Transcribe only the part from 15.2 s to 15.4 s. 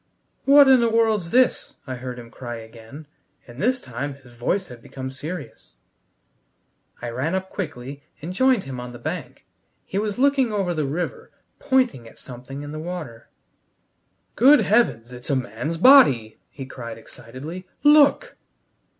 a